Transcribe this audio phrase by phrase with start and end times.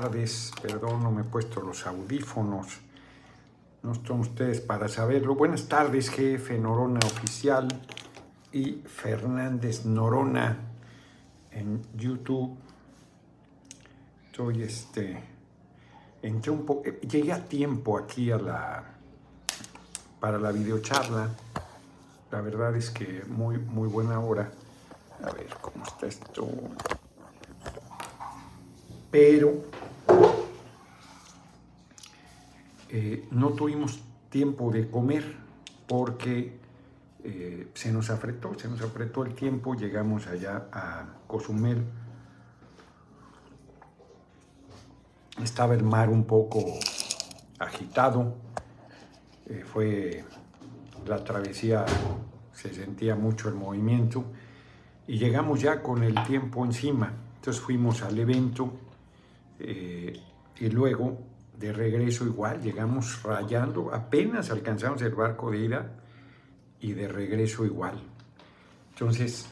[0.00, 2.66] tardes, perdón, no me he puesto los audífonos.
[3.84, 5.36] No están ustedes para saberlo.
[5.36, 7.68] Buenas tardes, jefe Norona Oficial
[8.50, 10.56] y Fernández Norona
[11.52, 12.56] en YouTube.
[14.26, 15.22] Estoy este.
[16.22, 16.90] Entré un poco.
[17.08, 18.82] Llegué a tiempo aquí a la.
[20.18, 21.28] para la videocharla.
[22.32, 24.50] La verdad es que muy, muy buena hora.
[25.22, 26.48] A ver cómo está esto.
[29.12, 29.62] Pero
[32.90, 35.36] eh, no tuvimos tiempo de comer
[35.86, 36.58] porque
[37.24, 41.82] eh, se nos afretó, se nos apretó el tiempo, llegamos allá a Cozumel.
[45.42, 46.64] Estaba el mar un poco
[47.58, 48.34] agitado,
[49.46, 50.24] eh, fue
[51.06, 51.84] la travesía,
[52.52, 54.24] se sentía mucho el movimiento
[55.06, 57.12] y llegamos ya con el tiempo encima.
[57.36, 58.72] Entonces fuimos al evento
[59.58, 60.20] eh,
[60.58, 61.18] y luego
[61.58, 65.90] de regreso igual, llegamos rayando, apenas alcanzamos el barco de ida
[66.80, 68.00] y de regreso igual.
[68.92, 69.46] Entonces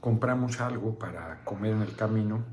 [0.00, 2.44] compramos algo para comer en el camino.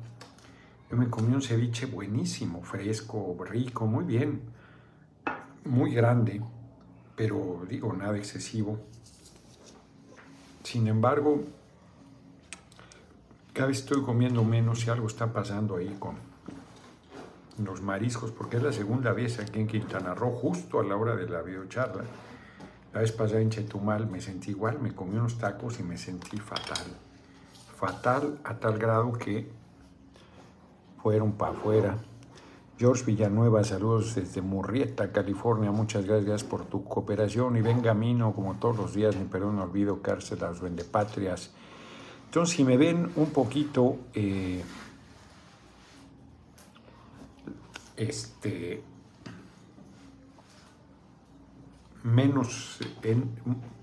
[0.89, 4.41] Yo me comí un ceviche buenísimo, fresco, rico, muy bien,
[5.66, 6.41] muy grande,
[7.16, 8.80] pero digo, nada excesivo.
[10.63, 11.41] Sin embargo,
[13.53, 16.32] cada vez estoy comiendo menos y algo está pasando ahí con
[17.57, 21.15] los mariscos, porque es la segunda vez aquí en Quintana Roo, justo a la hora
[21.15, 22.03] de la videocharla.
[22.93, 26.37] La vez pasada en Chetumal me sentí igual, me comí unos tacos y me sentí
[26.37, 26.85] fatal.
[27.75, 29.49] Fatal a tal grado que
[31.01, 31.97] fueron para afuera.
[32.77, 35.71] George Villanueva, saludos desde Murrieta, California.
[35.71, 39.63] Muchas gracias por tu cooperación y ven camino como todos los días, ni perdón, no
[39.63, 41.51] olvido cárcel las vendepatrias.
[42.25, 44.63] Entonces, si me ven un poquito eh,
[47.95, 48.83] este,
[52.03, 52.80] menos,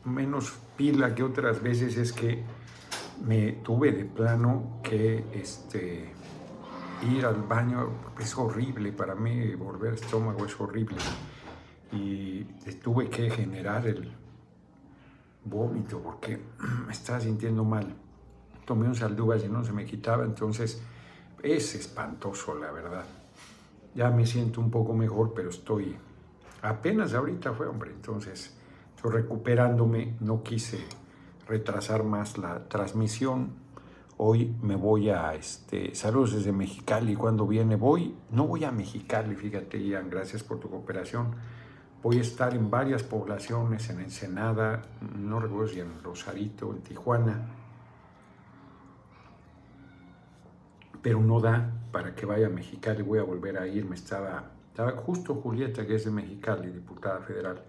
[0.04, 2.42] menos pila que otras veces es que
[3.24, 6.12] me tuve de plano que este,
[7.02, 10.96] ir al baño, es horrible para mí, volver estómago es horrible.
[11.92, 12.44] Y
[12.82, 14.12] tuve que generar el
[15.44, 16.40] vómito porque
[16.86, 17.94] me estaba sintiendo mal.
[18.64, 20.80] Tomé un saldugas y no se me quitaba, entonces
[21.42, 23.04] es espantoso, la verdad.
[23.94, 25.96] Ya me siento un poco mejor, pero estoy
[26.62, 28.56] apenas ahorita fue, hombre, entonces
[28.94, 30.78] estoy recuperándome, no quise
[31.46, 33.50] retrasar más la transmisión.
[34.18, 39.34] Hoy me voy a, este, saludos desde Mexicali, cuando viene voy, no voy a Mexicali,
[39.34, 41.34] fíjate Ian, gracias por tu cooperación.
[42.02, 44.82] Voy a estar en varias poblaciones, en Ensenada,
[45.18, 47.46] no recuerdo si en Rosarito, en Tijuana,
[51.02, 54.50] pero no da para que vaya a Mexicali, voy a volver a ir, me estaba,
[54.68, 57.62] estaba justo Julieta, que es de Mexicali, diputada federal,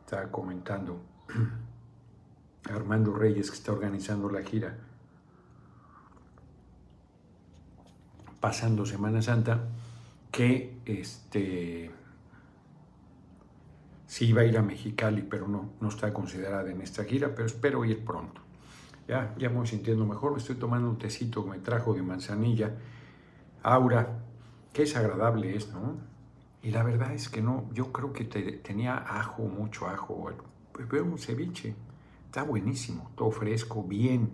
[0.00, 1.00] estaba comentando
[2.70, 4.76] Armando Reyes, que está organizando la gira,
[8.40, 9.68] pasando Semana Santa,
[10.30, 11.90] que este,
[14.06, 17.46] sí iba a ir a Mexicali, pero no, no está considerada en esta gira, pero
[17.46, 18.40] espero ir pronto.
[19.08, 22.02] Ya, ya me voy sintiendo mejor, me estoy tomando un tecito que me trajo de
[22.02, 22.72] manzanilla,
[23.62, 24.18] Aura,
[24.72, 25.96] qué desagradable es, ¿no?
[26.62, 30.30] Y la verdad es que no, yo creo que tenía ajo, mucho ajo.
[30.72, 31.74] Pues veo un ceviche,
[32.26, 34.30] está buenísimo, todo fresco, bien.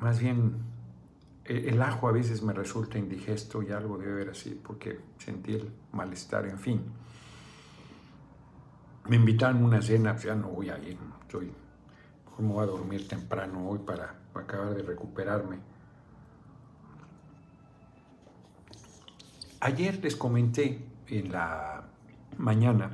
[0.00, 0.56] Más bien,
[1.44, 5.54] e, el ajo a veces me resulta indigesto y algo debe ver así, porque sentí
[5.54, 6.82] el malestar, en fin.
[9.08, 11.52] Me invitaron a una cena, pues ya no voy a ir, estoy,
[12.38, 15.75] me voy a dormir temprano hoy para acabar de recuperarme.
[19.66, 20.78] Ayer les comenté
[21.08, 21.82] en la
[22.38, 22.88] mañana,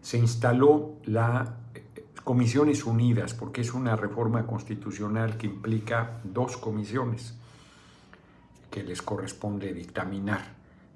[0.00, 7.34] se instaló la eh, Comisiones Unidas, porque es una reforma constitucional que implica dos comisiones
[8.70, 10.40] que les corresponde dictaminar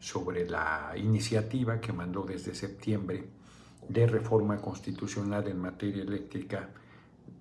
[0.00, 3.29] sobre la iniciativa que mandó desde septiembre
[3.87, 6.70] de reforma constitucional en materia eléctrica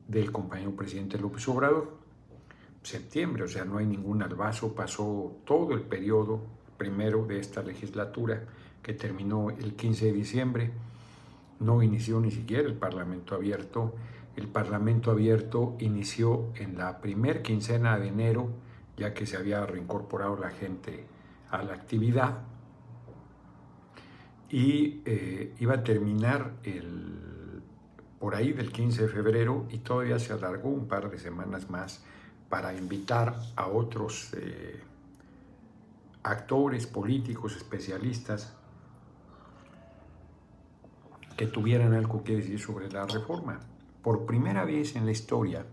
[0.06, 1.98] del compañero presidente López Obrador.
[2.82, 8.44] Septiembre, o sea, no hay ningún albazo, pasó todo el periodo primero de esta legislatura
[8.82, 10.72] que terminó el 15 de diciembre.
[11.60, 13.96] No inició ni siquiera el Parlamento abierto.
[14.36, 18.50] El Parlamento abierto inició en la primer quincena de enero,
[18.98, 21.06] ya que se había reincorporado la gente
[21.50, 22.40] a la actividad.
[24.50, 27.62] Y eh, iba a terminar el,
[28.20, 32.04] por ahí del 15 de febrero y todavía se alargó un par de semanas más
[32.50, 34.34] para invitar a otros.
[34.34, 34.80] Eh,
[36.24, 38.54] actores, políticos, especialistas
[41.36, 43.60] que tuvieran algo que decir sobre la reforma.
[44.02, 45.66] Por primera vez en la historia,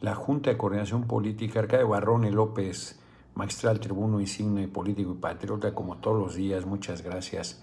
[0.00, 2.98] la Junta de Coordinación Política, Barrón y López,
[3.34, 7.62] magistral, tribuno, insigne, político y patriota, como todos los días, muchas gracias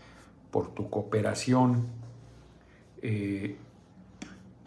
[0.51, 1.87] por tu cooperación.
[3.01, 3.57] Eh,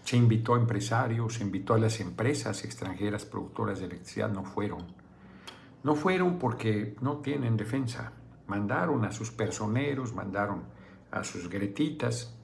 [0.05, 5.00] se invitó a empresarios, se invitó a las empresas extranjeras productoras de electricidad, no fueron.
[5.83, 8.13] No fueron porque no tienen defensa.
[8.47, 10.65] Mandaron a sus personeros, mandaron
[11.11, 12.35] a sus gretitas,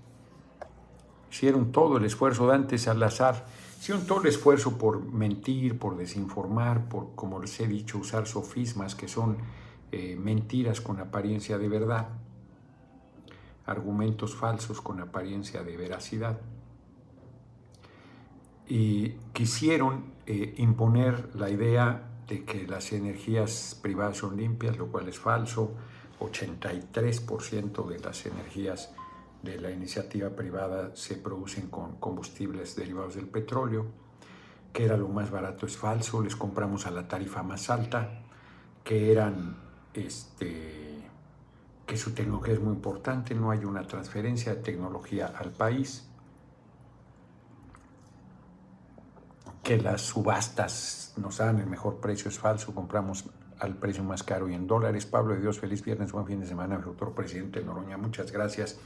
[1.31, 2.47] hicieron todo el esfuerzo.
[2.47, 3.47] Dante Salazar
[3.79, 8.95] hicieron todo el esfuerzo por mentir, por desinformar, por, como les he dicho, usar sofismas
[8.95, 9.37] que son
[9.93, 12.09] eh, mentiras con apariencia de verdad,
[13.67, 16.41] argumentos falsos con apariencia de veracidad.
[18.69, 25.09] Y quisieron eh, imponer la idea de que las energías privadas son limpias, lo cual
[25.09, 25.73] es falso.
[26.19, 28.91] 83% de las energías
[29.43, 33.87] de la iniciativa privada se producen con combustibles derivados del petróleo,
[34.73, 38.23] que era lo más barato es falso, les compramos a la tarifa más alta,
[38.83, 39.57] que eran
[39.95, 41.01] este,
[41.87, 46.06] que su tecnología es muy importante, no hay una transferencia de tecnología al país,
[49.67, 53.25] que las subastas nos dan el mejor precio es falso, compramos
[53.59, 55.07] al precio más caro y en dólares.
[55.07, 58.79] Pablo de Dios, feliz viernes, buen fin de semana, doctor presidente Noroña, muchas gracias.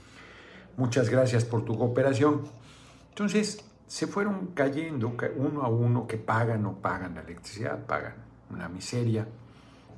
[0.79, 2.44] Muchas gracias por tu cooperación.
[3.11, 8.15] Entonces, se fueron cayendo uno a uno que pagan o pagan la electricidad, pagan
[8.49, 9.29] una miseria,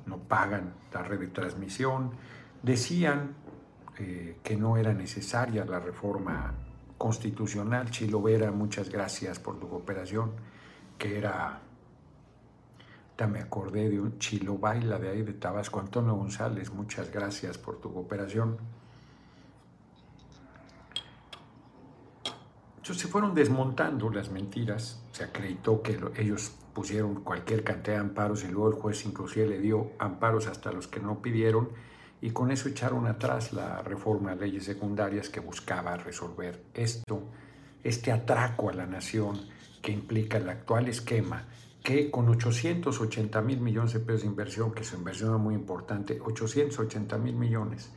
[0.05, 2.11] no pagan la red de transmisión.
[2.61, 3.35] Decían
[3.99, 6.53] eh, que no era necesaria la reforma
[6.97, 7.89] constitucional.
[7.89, 10.31] Chilo Vera, muchas gracias por tu cooperación,
[10.97, 11.59] que era,
[13.27, 17.79] me acordé de un Chilo Baila de ahí de Tabasco, Antonio González, muchas gracias por
[17.79, 18.57] tu cooperación.
[22.77, 28.43] Entonces se fueron desmontando las mentiras, se acreditó que ellos pusieron cualquier cantidad de amparos
[28.43, 31.69] y luego el juez inclusive le dio amparos hasta los que no pidieron
[32.19, 37.21] y con eso echaron atrás la reforma de leyes secundarias que buscaba resolver esto,
[37.83, 39.39] este atraco a la nación
[39.83, 41.45] que implica el actual esquema
[41.83, 47.17] que con 880 mil millones de pesos de inversión, que su inversión muy importante, 880
[47.17, 47.91] mil millones,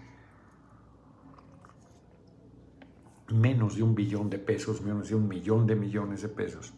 [3.29, 6.75] menos de un billón de pesos, menos de un millón de millones de pesos.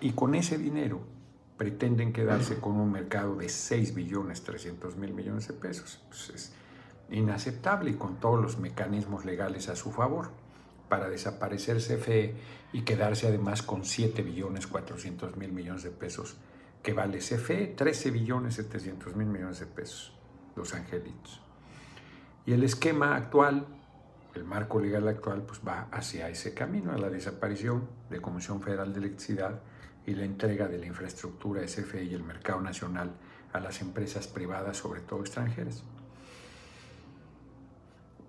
[0.00, 1.00] Y con ese dinero
[1.56, 6.00] pretenden quedarse con un mercado de 6 billones 300 mil millones de pesos.
[6.08, 6.52] Pues es
[7.10, 10.43] inaceptable y con todos los mecanismos legales a su favor
[10.88, 12.34] para desaparecer CFE
[12.72, 16.36] y quedarse además con 7 billones 400 mil millones de pesos
[16.82, 20.12] que vale CFE, 13 billones 700 mil millones de pesos,
[20.54, 21.40] los angelitos.
[22.46, 23.66] Y el esquema actual
[24.34, 28.92] el marco legal actual pues, va hacia ese camino, a la desaparición de Comisión Federal
[28.92, 29.60] de Electricidad
[30.06, 33.12] y la entrega de la infraestructura SFE y el mercado nacional
[33.52, 35.84] a las empresas privadas, sobre todo extranjeras.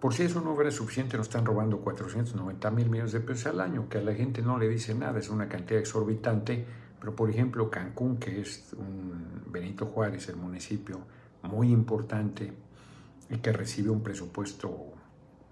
[0.06, 3.60] Por si eso no fuera suficiente, nos están robando 490 mil millones de pesos al
[3.60, 6.64] año, que a la gente no le dice nada, es una cantidad exorbitante,
[7.00, 11.00] pero por ejemplo Cancún, que es un Benito Juárez, el municipio
[11.42, 12.54] muy importante
[13.32, 14.94] y que recibe un presupuesto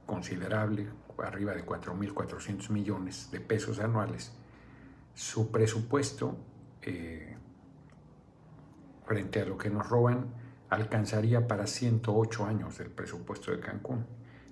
[0.05, 4.33] considerable, arriba de 4.400 millones de pesos anuales,
[5.15, 6.37] su presupuesto
[6.83, 7.37] eh,
[9.03, 10.27] frente a lo que nos roban
[10.69, 14.05] alcanzaría para 108 años del presupuesto de Cancún.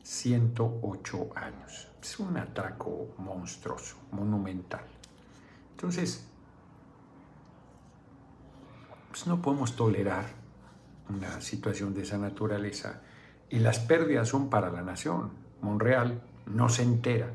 [0.04, 1.88] 108 años.
[2.02, 4.86] Es un atraco monstruoso, monumental.
[5.72, 6.28] Entonces,
[9.10, 10.26] pues no podemos tolerar
[11.10, 13.02] una situación de esa naturaleza
[13.50, 15.32] y las pérdidas son para la nación.
[15.62, 17.34] Monreal no se entera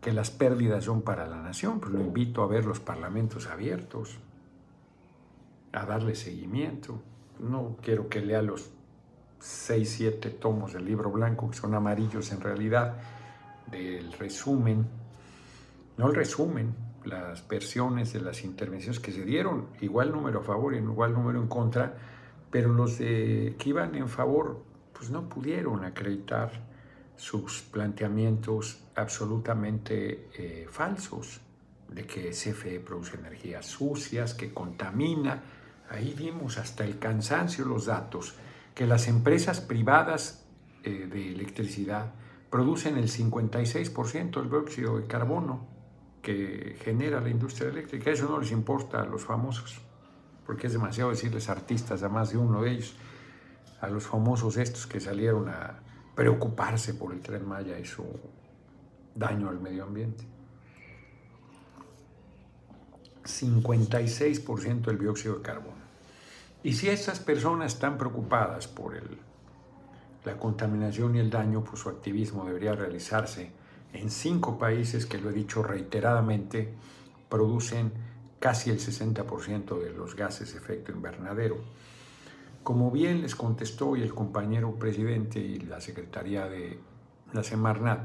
[0.00, 4.18] que las pérdidas son para la nación, pues lo invito a ver los parlamentos abiertos,
[5.72, 7.00] a darle seguimiento.
[7.38, 8.70] No quiero que lea los
[9.44, 12.94] seis, siete tomos del libro blanco, que son amarillos en realidad,
[13.70, 14.86] del resumen,
[15.98, 16.74] no el resumen,
[17.04, 21.42] las versiones de las intervenciones que se dieron, igual número a favor y igual número
[21.42, 21.94] en contra,
[22.50, 24.62] pero los de, que iban en favor,
[24.94, 26.50] pues no pudieron acreditar
[27.14, 31.40] sus planteamientos absolutamente eh, falsos
[31.88, 35.42] de que CFE produce energías sucias, que contamina.
[35.90, 38.34] Ahí vimos hasta el cansancio los datos,
[38.74, 40.46] que las empresas privadas
[40.82, 42.12] eh, de electricidad
[42.50, 45.66] producen el 56% del dióxido de carbono
[46.22, 48.10] que genera la industria eléctrica.
[48.10, 49.80] Eso no les importa a los famosos,
[50.46, 52.96] porque es demasiado decirles artistas a más de uno de ellos
[53.80, 55.80] a los famosos estos que salieron a
[56.14, 58.04] preocuparse por el tren Maya y su
[59.14, 60.24] daño al medio ambiente.
[63.24, 65.83] 56% del dióxido de carbono.
[66.64, 68.98] Y si esas personas están preocupadas por
[70.24, 73.52] la contaminación y el daño, pues su activismo debería realizarse
[73.92, 76.72] en cinco países que lo he dicho reiteradamente,
[77.28, 77.92] producen
[78.40, 81.58] casi el 60% de los gases de efecto invernadero.
[82.62, 86.78] Como bien les contestó y el compañero presidente y la secretaría de
[87.34, 88.00] la Semarnat,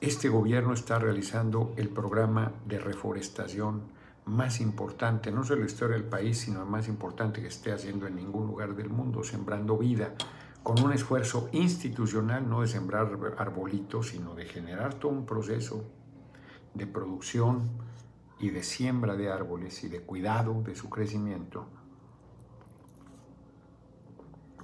[0.00, 6.06] este gobierno está realizando el programa de reforestación más importante, no solo la historia del
[6.06, 10.14] país, sino el más importante que esté haciendo en ningún lugar del mundo, sembrando vida,
[10.62, 15.84] con un esfuerzo institucional, no de sembrar arbolitos, sino de generar todo un proceso
[16.74, 17.70] de producción
[18.38, 21.66] y de siembra de árboles y de cuidado de su crecimiento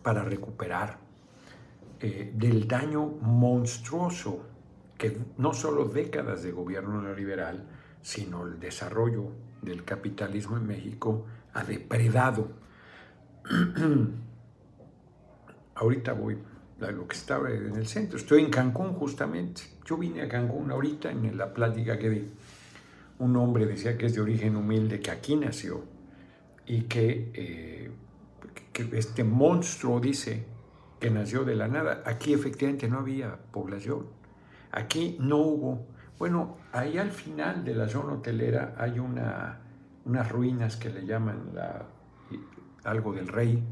[0.02, 0.98] para recuperar
[2.00, 4.46] eh, del daño monstruoso
[4.96, 7.68] que no solo décadas de gobierno neoliberal,
[8.02, 12.48] sino el desarrollo del capitalismo en México ha depredado.
[15.78, 16.38] ahorita voy
[16.80, 18.18] a lo que estaba en el centro.
[18.18, 19.62] Estoy en Cancún justamente.
[19.84, 22.30] Yo vine a Cancún ahorita en la plática que di.
[23.18, 25.82] Un hombre decía que es de origen humilde, que aquí nació
[26.66, 27.90] y que, eh,
[28.72, 30.44] que este monstruo dice
[31.00, 32.02] que nació de la nada.
[32.06, 34.06] Aquí efectivamente no había población.
[34.70, 35.86] Aquí no hubo,
[36.18, 39.60] bueno, ahí al final de la zona hotelera hay una,
[40.04, 41.86] unas ruinas que le llaman la,
[42.84, 43.62] algo del rey,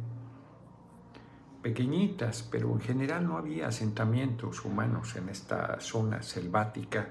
[1.62, 7.08] pequeñitas, pero en general no había asentamientos humanos en esta zona selvática,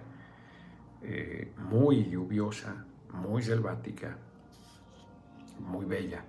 [1.01, 4.18] eh, muy lluviosa, muy selvática,
[5.60, 6.24] muy bella.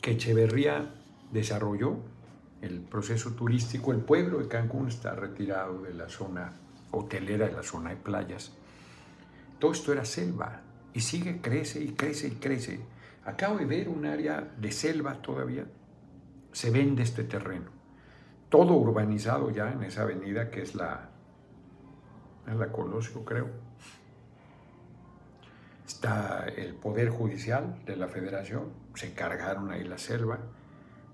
[0.00, 0.94] Que Echeverría
[1.30, 1.98] desarrolló
[2.60, 3.92] el proceso turístico.
[3.92, 6.52] El pueblo de Cancún está retirado de la zona
[6.90, 8.52] hotelera, de la zona de playas.
[9.58, 10.62] Todo esto era selva
[10.92, 12.80] y sigue, crece y crece y crece.
[13.24, 15.66] Acabo de ver un área de selva todavía.
[16.52, 17.70] Se vende este terreno.
[18.48, 21.10] Todo urbanizado ya en esa avenida que es la,
[22.46, 23.48] es la Colosio, creo.
[25.86, 28.72] Está el Poder Judicial de la Federación.
[28.94, 30.38] Se cargaron ahí la selva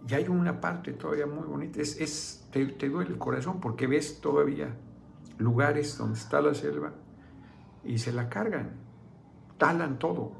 [0.07, 4.75] y hay una parte todavía muy bonita, es, te, duele el corazón porque ves todavía
[5.39, 6.93] lugares donde está la selva
[7.85, 8.73] y se la cargan,
[9.57, 10.33] talan todo.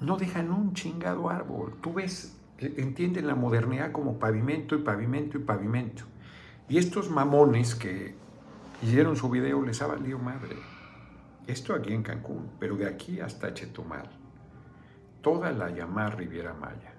[0.00, 1.76] No dejan un chingado árbol.
[1.82, 6.04] Tú ves, entienden la modernidad como pavimento y pavimento y pavimento.
[6.68, 8.14] Y estos mamones que
[8.82, 10.56] hicieron su video les ha valido madre.
[11.46, 14.08] Esto aquí en Cancún, pero de aquí hasta Chetumal.
[15.20, 16.89] Toda la llamada Riviera Maya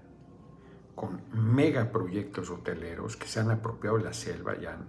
[1.01, 4.85] con megaproyectos hoteleros que se han apropiado la selva y han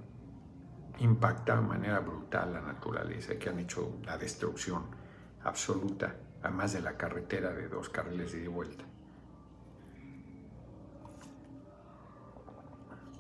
[0.99, 4.83] impactado de manera brutal la naturaleza, que han hecho la destrucción
[5.42, 8.85] absoluta, además de la carretera de dos carriles de vuelta.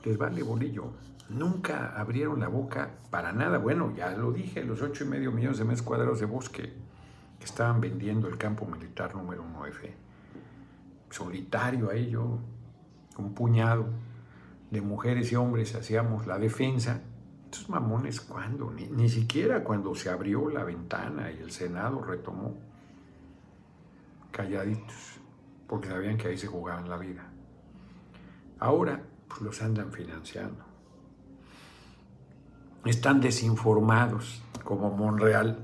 [0.04, 0.92] Les vale bolillo.
[1.30, 3.56] Nunca abrieron la boca para nada.
[3.56, 6.74] Bueno, ya lo dije, los ocho y medio millones de metros cuadrados de bosque
[7.38, 9.96] que estaban vendiendo el campo militar número 9.
[11.08, 12.38] Solitario ahí yo
[13.18, 13.86] un puñado
[14.70, 17.02] de mujeres y hombres hacíamos la defensa.
[17.44, 18.70] Estos mamones, ¿cuándo?
[18.70, 22.56] Ni, ni siquiera cuando se abrió la ventana y el Senado retomó.
[24.30, 25.20] Calladitos,
[25.66, 27.30] porque sabían que ahí se jugaban la vida.
[28.58, 30.64] Ahora, pues los andan financiando.
[32.84, 35.58] Están desinformados, como Monreal.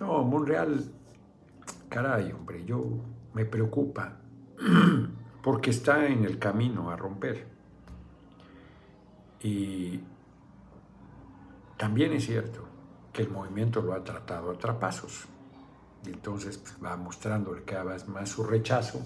[0.00, 0.84] No, Monreal,
[1.88, 2.82] caray, hombre, yo
[3.34, 4.16] me preocupa
[5.44, 7.46] porque está en el camino a romper.
[9.42, 10.00] Y
[11.76, 12.66] también es cierto
[13.12, 15.26] que el movimiento lo ha tratado a trapazos.
[16.06, 19.02] Y entonces pues, va mostrándole cada vez más su rechazo,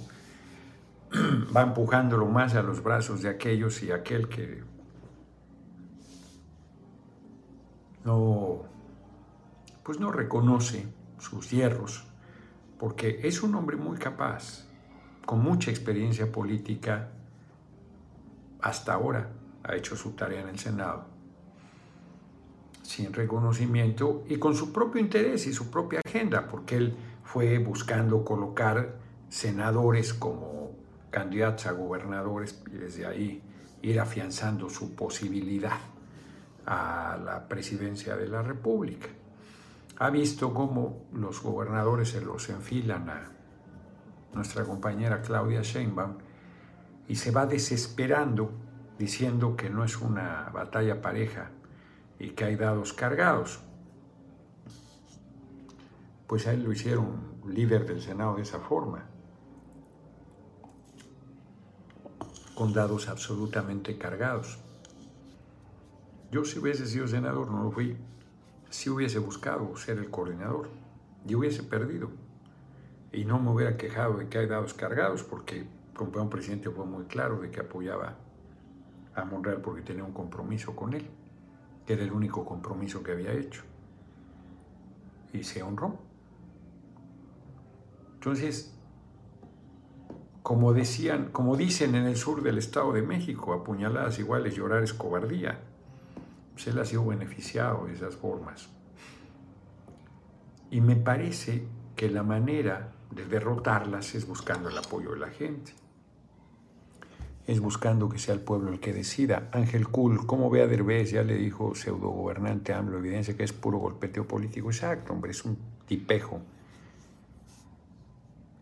[1.56, 4.62] va empujándolo más a los brazos de aquellos y aquel que
[8.04, 8.62] no,
[9.82, 10.86] pues no reconoce
[11.18, 12.04] sus hierros,
[12.78, 14.67] porque es un hombre muy capaz,
[15.28, 17.10] con mucha experiencia política,
[18.62, 19.28] hasta ahora
[19.62, 21.04] ha hecho su tarea en el Senado,
[22.82, 28.24] sin reconocimiento y con su propio interés y su propia agenda, porque él fue buscando
[28.24, 28.96] colocar
[29.28, 30.70] senadores como
[31.10, 33.42] candidatos a gobernadores y desde ahí
[33.82, 35.76] ir afianzando su posibilidad
[36.64, 39.08] a la presidencia de la República.
[39.98, 43.37] Ha visto cómo los gobernadores se los enfilan a
[44.38, 46.16] nuestra compañera Claudia Sheinbaum,
[47.08, 48.52] y se va desesperando
[48.98, 51.50] diciendo que no es una batalla pareja
[52.18, 53.60] y que hay dados cargados.
[56.26, 59.06] Pues a él lo hicieron líder del Senado de esa forma,
[62.54, 64.58] con dados absolutamente cargados.
[66.30, 67.96] Yo si hubiese sido senador, no lo fui,
[68.68, 70.68] si hubiese buscado ser el coordinador,
[71.26, 72.10] y hubiese perdido.
[73.12, 76.84] Y no me hubiera quejado de que hay dados cargados, porque como un presidente fue
[76.84, 78.16] muy claro de que apoyaba
[79.14, 81.06] a Monreal porque tenía un compromiso con él,
[81.86, 83.62] que era el único compromiso que había hecho.
[85.32, 85.98] Y se honró.
[88.14, 88.74] Entonces,
[90.42, 94.94] como decían, como dicen en el sur del Estado de México, apuñaladas iguales, llorar es
[94.94, 95.60] cobardía.
[96.54, 98.68] Pues él ha sido beneficiado de esas formas.
[100.70, 105.72] Y me parece que la manera de derrotarlas es buscando el apoyo de la gente.
[107.46, 109.48] Es buscando que sea el pueblo el que decida.
[109.52, 111.10] Ángel Cool, ¿cómo ve a Derbez?
[111.12, 114.70] Ya le dijo pseudo gobernante AMLO, evidencia que es puro golpeteo político.
[114.70, 116.42] Exacto, hombre, es un tipejo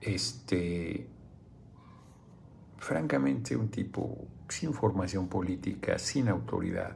[0.06, 1.06] este,
[2.78, 6.94] francamente un tipo sin formación política, sin autoridad,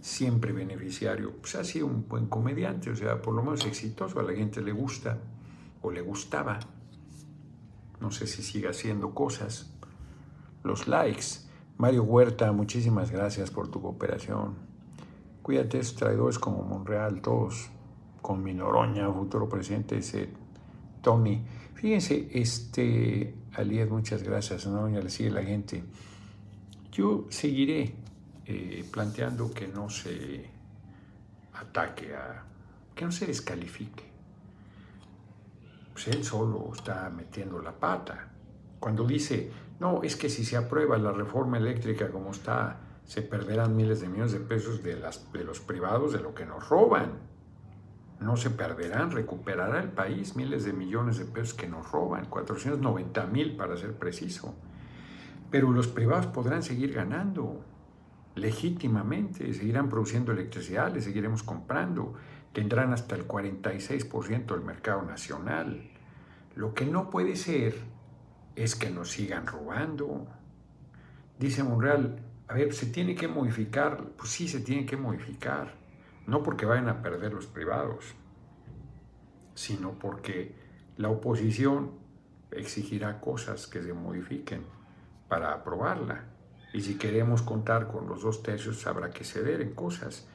[0.00, 4.24] siempre beneficiario, pues ha sido un buen comediante, o sea, por lo menos exitoso, a
[4.24, 5.18] la gente le gusta
[5.82, 6.58] o le gustaba.
[8.00, 9.70] No sé si sigue haciendo cosas.
[10.62, 11.48] Los likes.
[11.76, 14.54] Mario Huerta, muchísimas gracias por tu cooperación.
[15.42, 17.70] Cuídate, esos traidores como Monreal, todos
[18.20, 20.28] con mi Noroña, futuro presidente, ese
[21.02, 21.42] Tony.
[21.74, 24.88] Fíjense, este, Alied, muchas gracias, ¿no?
[24.90, 25.82] Ya le sigue la gente.
[26.92, 27.94] Yo seguiré
[28.44, 30.44] eh, planteando que no se
[31.54, 32.44] ataque a,
[32.94, 34.09] que no se descalifique.
[35.92, 38.30] Pues él solo está metiendo la pata.
[38.78, 43.76] Cuando dice, no, es que si se aprueba la reforma eléctrica como está, se perderán
[43.76, 47.30] miles de millones de pesos de, las, de los privados de lo que nos roban
[48.20, 53.26] no se perderán, recuperará el país miles de millones de pesos que nos roban, 490
[53.26, 54.54] mil para ser preciso.
[55.50, 57.64] Pero los privados podrán seguir ganando
[58.34, 62.14] legítimamente, seguirán produciendo electricidad, le seguiremos comprando,
[62.52, 65.90] tendrán hasta el 46% del mercado nacional.
[66.54, 67.74] Lo que no puede ser
[68.56, 70.26] es que nos sigan robando.
[71.38, 74.04] Dice Monreal, a ver, ¿se tiene que modificar?
[74.16, 75.80] Pues sí, se tiene que modificar
[76.30, 78.14] no porque vayan a perder los privados,
[79.54, 80.54] sino porque
[80.96, 81.90] la oposición
[82.52, 84.64] exigirá cosas que se modifiquen
[85.28, 86.26] para aprobarla.
[86.72, 90.28] Y si queremos contar con los dos tercios, habrá que ceder en cosas.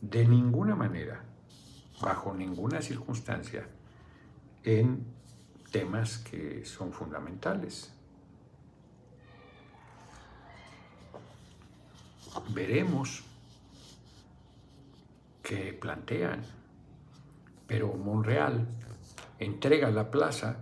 [0.00, 1.22] De ninguna manera,
[2.00, 3.66] bajo ninguna circunstancia,
[4.62, 5.04] en
[5.70, 7.92] temas que son fundamentales.
[12.48, 13.24] Veremos
[15.42, 16.42] que plantean.
[17.66, 18.66] Pero Monreal
[19.38, 20.56] entrega la plaza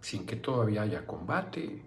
[0.00, 1.82] sin que todavía haya combate.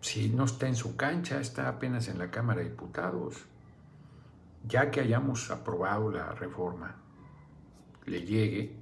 [0.00, 3.44] Si no está en su cancha, está apenas en la Cámara de Diputados.
[4.66, 6.96] Ya que hayamos aprobado la reforma,
[8.10, 8.76] le llegue,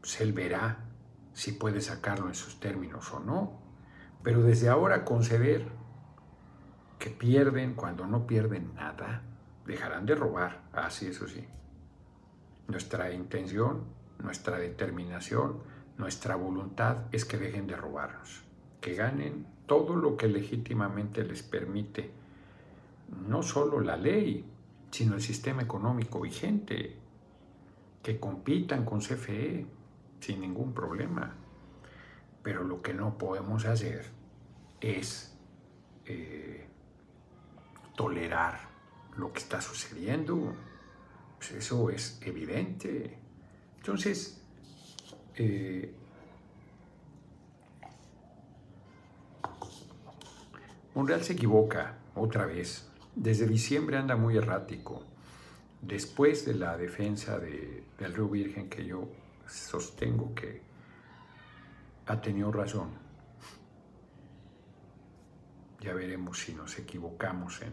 [0.00, 0.84] pues él verá
[1.32, 3.60] si puede sacarlo en sus términos o no.
[4.22, 5.66] Pero desde ahora conceder
[6.98, 9.22] que pierden cuando no pierden nada,
[9.66, 11.44] dejarán de robar, así eso sí.
[12.68, 13.84] Nuestra intención,
[14.18, 15.62] nuestra determinación,
[15.98, 18.42] nuestra voluntad es que dejen de robarnos,
[18.80, 22.10] que ganen todo lo que legítimamente les permite,
[23.28, 24.44] no solo la ley,
[24.90, 27.01] sino el sistema económico vigente,
[28.02, 29.66] que compitan con CFE
[30.20, 31.34] sin ningún problema.
[32.42, 34.06] Pero lo que no podemos hacer
[34.80, 35.36] es
[36.06, 36.66] eh,
[37.96, 38.60] tolerar
[39.16, 40.54] lo que está sucediendo.
[41.38, 43.16] Pues eso es evidente.
[43.78, 44.42] Entonces,
[45.36, 45.94] eh,
[50.94, 52.88] Monreal se equivoca otra vez.
[53.14, 55.04] Desde diciembre anda muy errático.
[55.82, 59.08] Después de la defensa de, del Río Virgen, que yo
[59.48, 60.62] sostengo que
[62.06, 62.90] ha tenido razón,
[65.80, 67.72] ya veremos si nos equivocamos en,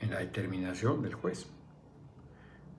[0.00, 1.46] en la determinación del juez.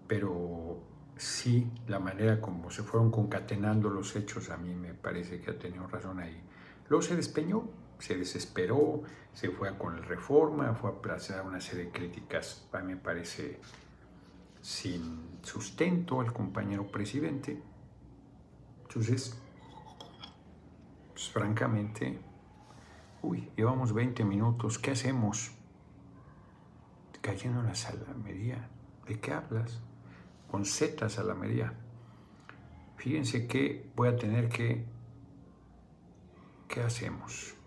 [0.07, 0.79] Pero
[1.17, 5.57] sí, la manera como se fueron concatenando los hechos, a mí me parece que ha
[5.57, 6.39] tenido razón ahí.
[6.88, 7.67] Luego se despeñó,
[8.01, 12.79] se desesperó, se fue con la reforma, fue a plazar una serie de críticas, a
[12.79, 13.59] mí me parece
[14.59, 17.61] sin sustento al compañero presidente.
[18.83, 19.37] Entonces,
[21.13, 22.19] pues, francamente,
[23.21, 25.51] uy, llevamos 20 minutos, ¿qué hacemos?
[27.21, 28.67] Cayendo en la salamería.
[29.07, 29.79] ¿De qué hablas?
[30.49, 31.73] Con Z salamería.
[32.97, 34.85] Fíjense que voy a tener que...
[36.67, 37.61] ¿Qué hacemos?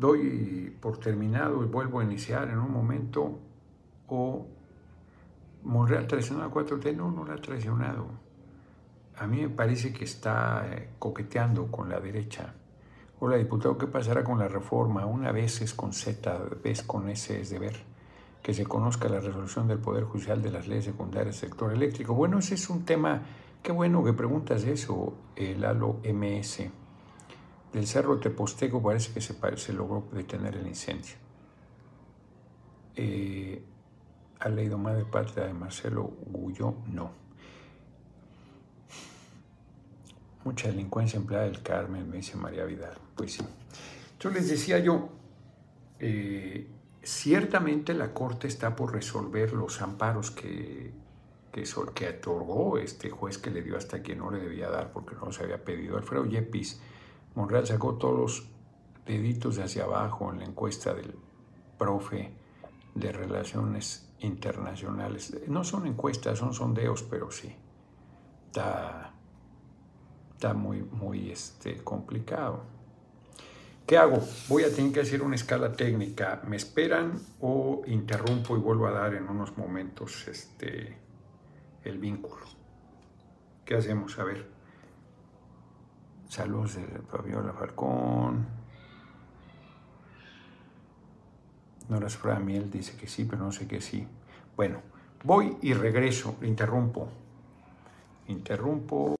[0.00, 3.38] Doy por terminado y vuelvo a iniciar en un momento
[4.08, 4.46] o
[5.62, 6.96] Monreal traicionó a 4T.
[6.96, 8.06] No, no la ha traicionado.
[9.18, 12.54] A mí me parece que está eh, coqueteando con la derecha.
[13.18, 15.04] Hola, diputado, ¿qué pasará con la reforma?
[15.04, 16.34] Una vez es con Z,
[16.64, 17.76] vez con S es deber.
[18.42, 22.14] Que se conozca la resolución del Poder Judicial de las leyes secundarias del sector eléctrico.
[22.14, 23.20] Bueno, ese es un tema,
[23.62, 26.79] qué bueno que preguntas eso, el Lalo MS.
[27.72, 31.14] Del Cerro Teposteco parece que se, logró detener el incendio.
[32.96, 33.62] Eh,
[34.40, 36.74] ¿Ha leído Madre Patria de Marcelo Gullo?
[36.86, 37.12] No.
[40.44, 42.96] Mucha delincuencia empleada del Carmen, me dice María Vidal.
[43.14, 43.44] Pues sí.
[44.18, 45.10] Yo les decía yo,
[45.98, 46.66] eh,
[47.02, 50.92] ciertamente la Corte está por resolver los amparos que,
[51.52, 55.14] que, que, otorgó este juez que le dio hasta quien no le debía dar porque
[55.14, 55.98] no se había pedido.
[55.98, 56.80] Alfredo Yepis,
[57.34, 58.48] Monreal sacó todos los
[59.06, 61.14] deditos de hacia abajo en la encuesta del
[61.78, 62.32] profe
[62.94, 65.36] de relaciones internacionales.
[65.48, 67.54] No son encuestas, son sondeos, pero sí.
[68.46, 69.12] Está,
[70.32, 72.64] está muy, muy este, complicado.
[73.86, 74.20] ¿Qué hago?
[74.48, 76.42] Voy a tener que hacer una escala técnica.
[76.46, 80.96] ¿Me esperan o interrumpo y vuelvo a dar en unos momentos este,
[81.82, 82.44] el vínculo?
[83.64, 84.18] ¿Qué hacemos?
[84.18, 84.59] A ver.
[86.30, 88.46] Saludos de Fabiola Falcón.
[91.88, 94.06] Nora Miel dice que sí, pero no sé que sí.
[94.54, 94.80] Bueno,
[95.24, 97.08] voy y regreso, interrumpo.
[98.28, 99.19] Interrumpo.